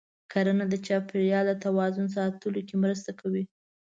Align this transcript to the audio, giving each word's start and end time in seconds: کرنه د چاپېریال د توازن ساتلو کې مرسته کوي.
کرنه 0.31 0.65
د 0.69 0.73
چاپېریال 0.85 1.45
د 1.49 1.53
توازن 1.65 2.05
ساتلو 2.15 2.59
کې 2.67 2.75
مرسته 2.83 3.11
کوي. 3.19 3.43